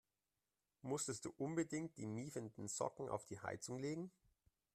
Musstest 0.81 1.25
du 1.25 1.31
unbedingt 1.37 1.95
die 1.99 2.07
miefenden 2.07 2.67
Socken 2.67 3.07
auf 3.07 3.23
die 3.23 3.39
Heizung 3.39 3.77
legen? 3.77 4.09